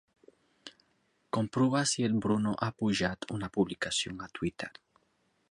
Comprova 1.35 1.83
si 1.91 2.07
el 2.07 2.15
Bruno 2.27 2.55
ha 2.57 2.71
pujat 2.81 3.29
una 3.37 3.51
publicació 3.59 4.17
a 4.29 4.33
Twitter. 4.41 4.73